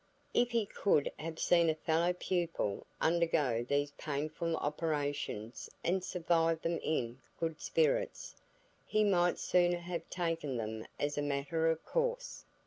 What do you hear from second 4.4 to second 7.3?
operations and survive them in